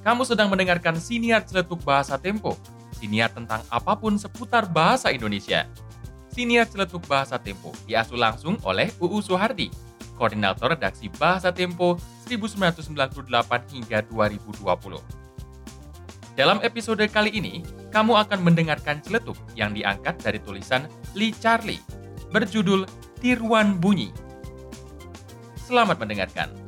[0.00, 2.56] Kamu sedang mendengarkan siniar celetuk bahasa Tempo.
[2.96, 5.68] Siniar tentang apa pun seputar bahasa Indonesia.
[6.32, 9.68] Siniar celetuk bahasa Tempo diasuh langsung oleh UU Soehardi,
[10.16, 15.20] Koordinator Redaksi Bahasa Tempo 1998 hingga 2020.
[16.32, 17.60] Dalam episode kali ini,
[17.92, 21.82] kamu akan mendengarkan celetuk yang diangkat dari tulisan Lee Charlie
[22.32, 22.88] berjudul
[23.20, 24.08] Tiruan Bunyi.
[25.60, 26.59] Selamat mendengarkan.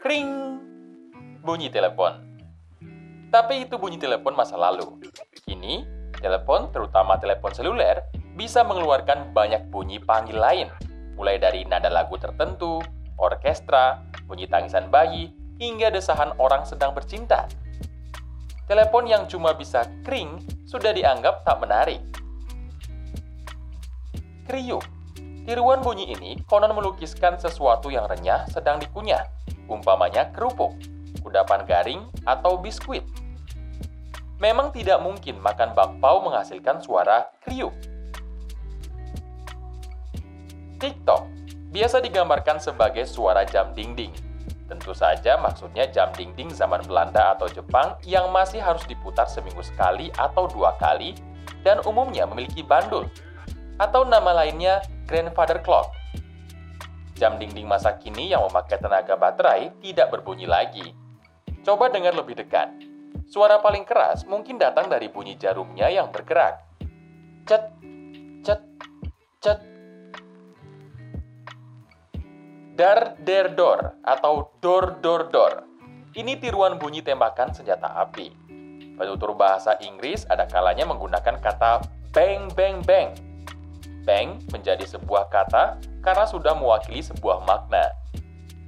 [0.00, 0.28] Kring!
[1.44, 2.24] Bunyi telepon.
[3.28, 4.96] Tapi itu bunyi telepon masa lalu.
[5.44, 5.84] Kini,
[6.16, 10.72] telepon, terutama telepon seluler, bisa mengeluarkan banyak bunyi panggil lain,
[11.20, 12.80] mulai dari nada lagu tertentu,
[13.20, 17.44] orkestra, bunyi tangisan bayi, hingga desahan orang sedang bercinta.
[18.64, 22.00] Telepon yang cuma bisa kring sudah dianggap tak menarik.
[24.48, 24.84] Kriuk.
[25.48, 29.24] Tiruan bunyi ini konon melukiskan sesuatu yang renyah sedang dikunyah,
[29.68, 30.74] umpamanya kerupuk,
[31.20, 33.04] kudapan garing, atau biskuit.
[34.38, 37.74] Memang tidak mungkin makan bakpao menghasilkan suara kriuk.
[40.78, 41.26] TikTok
[41.74, 44.14] biasa digambarkan sebagai suara jam dinding.
[44.68, 50.12] Tentu saja maksudnya jam dinding zaman Belanda atau Jepang yang masih harus diputar seminggu sekali
[50.14, 51.16] atau dua kali
[51.66, 53.08] dan umumnya memiliki bandul.
[53.80, 55.97] Atau nama lainnya grandfather clock.
[57.18, 60.94] Jam dinding masa kini yang memakai tenaga baterai tidak berbunyi lagi.
[61.66, 62.70] Coba dengar lebih dekat.
[63.26, 66.62] Suara paling keras mungkin datang dari bunyi jarumnya yang bergerak.
[67.42, 67.74] Cet,
[68.46, 68.62] cet,
[69.42, 69.58] cet.
[72.78, 75.66] Dar der dor atau dor dor dor.
[76.14, 78.30] Ini tiruan bunyi tembakan senjata api.
[78.94, 81.82] Penutur bahasa Inggris ada kalanya menggunakan kata
[82.14, 83.10] bang bang bang.
[84.06, 87.92] Bang menjadi sebuah kata karena sudah mewakili sebuah makna.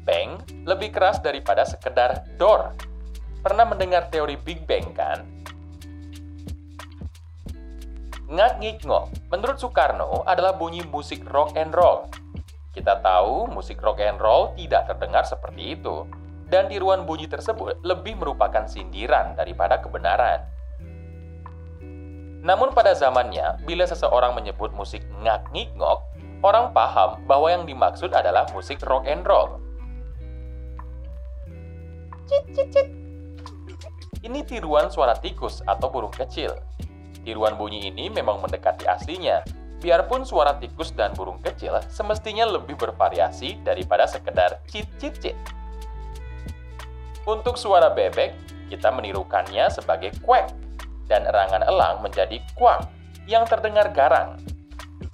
[0.05, 2.77] Bang lebih keras daripada sekedar door.
[3.41, 5.25] Pernah mendengar teori Big Bang kan?
[8.29, 12.13] Ngak ngik ngok, menurut Soekarno adalah bunyi musik rock and roll.
[12.77, 16.05] Kita tahu musik rock and roll tidak terdengar seperti itu,
[16.53, 20.45] dan tiruan bunyi tersebut lebih merupakan sindiran daripada kebenaran.
[22.45, 25.99] Namun pada zamannya, bila seseorang menyebut musik ngak ngik ngok,
[26.41, 29.61] orang paham bahwa yang dimaksud adalah musik rock and roll.
[32.29, 32.89] Cit, cit, cit.
[34.21, 36.53] Ini tiruan suara tikus atau burung kecil.
[37.25, 39.45] Tiruan bunyi ini memang mendekati aslinya,
[39.81, 45.37] biarpun suara tikus dan burung kecil semestinya lebih bervariasi daripada sekedar cit cit cit.
[47.25, 48.33] Untuk suara bebek,
[48.69, 50.53] kita menirukannya sebagai quack
[51.09, 52.87] dan erangan elang menjadi kuak
[53.27, 54.39] yang terdengar garang.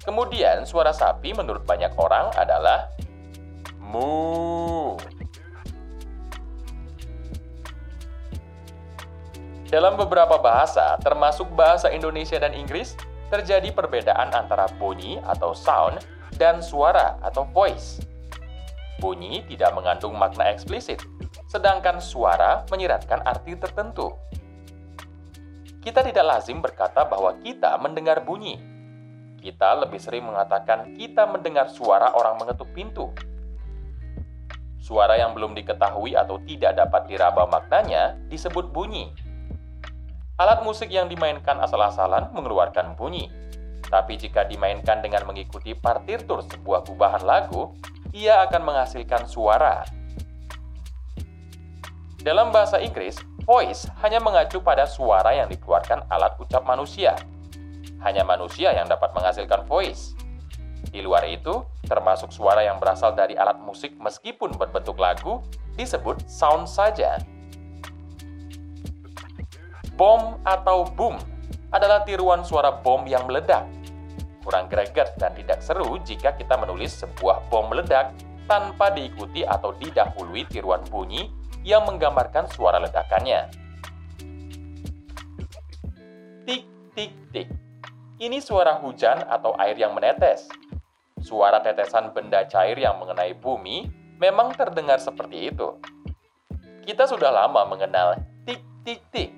[0.06, 2.94] Kemudian suara sapi menurut banyak orang adalah
[3.82, 4.94] mu.
[9.66, 12.94] Dalam beberapa bahasa, termasuk bahasa Indonesia dan Inggris,
[13.34, 15.98] terjadi perbedaan antara bunyi atau sound
[16.38, 17.98] dan suara atau voice.
[19.02, 21.02] Bunyi tidak mengandung makna eksplisit,
[21.50, 24.14] sedangkan suara menyiratkan arti tertentu.
[25.82, 28.75] Kita tidak lazim berkata bahwa kita mendengar bunyi.
[29.46, 33.14] Kita lebih sering mengatakan kita mendengar suara orang mengetuk pintu.
[34.82, 39.14] Suara yang belum diketahui atau tidak dapat diraba maknanya disebut bunyi.
[40.42, 43.30] Alat musik yang dimainkan asal-asalan mengeluarkan bunyi.
[43.86, 47.70] Tapi jika dimainkan dengan mengikuti partitur sebuah gubahan lagu,
[48.10, 49.86] ia akan menghasilkan suara.
[52.18, 53.14] Dalam bahasa Inggris,
[53.46, 57.14] voice hanya mengacu pada suara yang dikeluarkan alat ucap manusia.
[58.06, 60.14] Hanya manusia yang dapat menghasilkan voice.
[60.94, 65.42] Di luar itu, termasuk suara yang berasal dari alat musik meskipun berbentuk lagu,
[65.74, 67.18] disebut sound saja.
[69.98, 71.18] Bom atau boom
[71.74, 73.66] adalah tiruan suara bom yang meledak.
[74.46, 78.14] Kurang greget dan tidak seru jika kita menulis sebuah bom meledak
[78.46, 81.34] tanpa diikuti atau didahului tiruan bunyi
[81.66, 83.50] yang menggambarkan suara ledakannya.
[86.46, 86.62] Tik,
[86.94, 87.65] tik, tik.
[88.16, 90.48] Ini suara hujan atau air yang menetes.
[91.20, 95.76] Suara tetesan benda cair yang mengenai bumi memang terdengar seperti itu.
[96.88, 98.16] Kita sudah lama mengenal
[98.48, 99.30] tik, tik, tik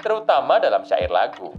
[0.00, 1.52] terutama dalam syair lagu.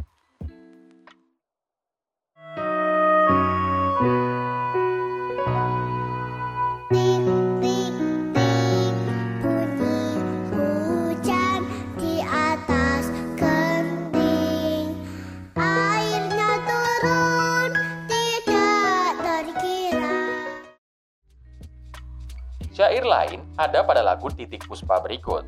[23.03, 25.43] Lain ada pada lagu Titik Puspa berikut.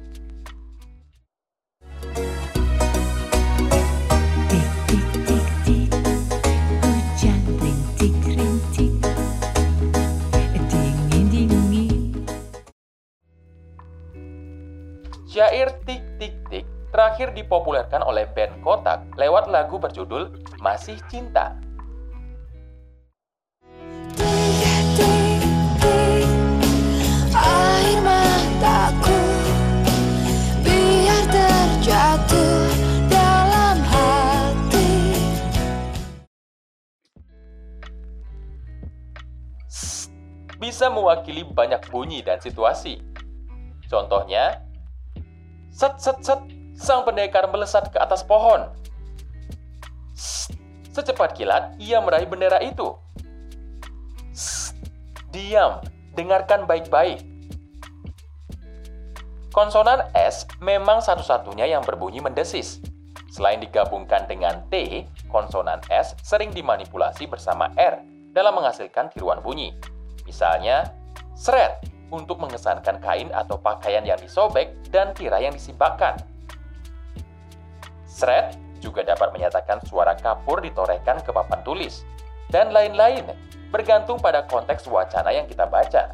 [15.36, 16.66] Syair Tik Tik Tik
[16.96, 20.32] terakhir dipopulerkan oleh band Kotak lewat lagu berjudul
[20.64, 21.65] Masih Cinta.
[40.76, 43.00] Bisa mewakili banyak bunyi dan situasi.
[43.88, 44.60] Contohnya,
[45.76, 46.40] Set, set, set,
[46.76, 48.72] sang pendekar melesat ke atas pohon.
[50.92, 52.96] Secepat kilat, ia meraih bendera itu.
[55.36, 55.84] Diam,
[56.16, 57.24] dengarkan baik-baik.
[59.52, 62.80] Konsonan S memang satu-satunya yang berbunyi mendesis.
[63.28, 68.00] Selain digabungkan dengan T, konsonan S sering dimanipulasi bersama R
[68.32, 69.95] dalam menghasilkan tiruan bunyi.
[70.26, 70.92] Misalnya,
[71.38, 76.18] seret untuk mengesankan kain atau pakaian yang disobek dan tirai yang disimbakkan.
[78.06, 82.06] Sret juga dapat menyatakan suara kapur ditorehkan ke papan tulis,
[82.54, 83.26] dan lain-lain,
[83.74, 86.14] bergantung pada konteks wacana yang kita baca.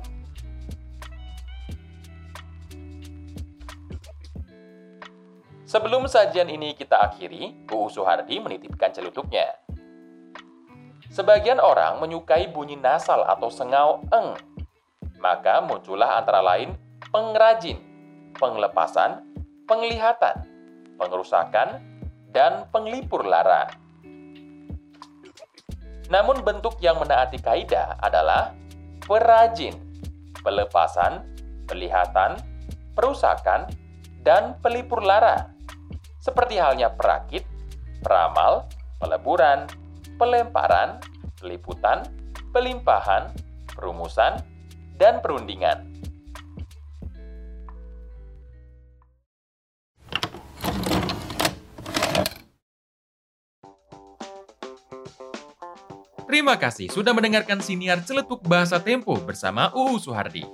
[5.72, 9.56] Sebelum sajian ini kita akhiri, UU Suhardi menitipkan celutuknya.
[11.12, 14.40] Sebagian orang menyukai bunyi nasal atau sengau eng
[15.22, 16.74] maka muncullah antara lain
[17.13, 17.78] pengrajin,
[18.40, 19.22] penglepasan,
[19.69, 20.48] penglihatan,
[20.98, 21.84] pengerusakan,
[22.34, 23.69] dan penglipur lara.
[26.10, 28.52] Namun bentuk yang menaati kaidah adalah
[29.06, 29.78] perajin,
[30.44, 31.24] pelepasan,
[31.69, 32.36] pelihatan,
[32.98, 33.69] perusakan,
[34.25, 35.52] dan pelipur lara.
[36.19, 37.48] Seperti halnya perakit,
[38.04, 38.68] peramal,
[39.00, 39.68] peleburan,
[40.22, 41.02] pelemparan,
[41.42, 42.06] peliputan,
[42.54, 43.34] pelimpahan,
[43.74, 44.38] perumusan,
[45.02, 45.90] dan perundingan.
[56.30, 60.46] Terima kasih sudah mendengarkan siniar celetuk bahasa Tempo bersama UU Suhardi.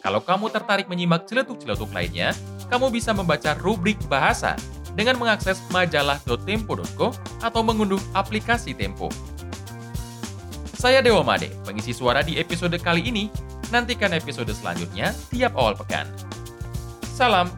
[0.00, 2.30] Kalau kamu tertarik menyimak celetuk-celetuk lainnya,
[2.70, 4.54] kamu bisa membaca rubrik bahasa
[4.96, 7.12] dengan mengakses majalah.tempo.co
[7.46, 9.06] atau mengunduh aplikasi Tempo.
[10.74, 13.30] Saya Dewa Made, pengisi suara di episode kali ini
[13.74, 16.06] Nantikan episode selanjutnya tiap awal pekan.
[17.02, 17.50] Salam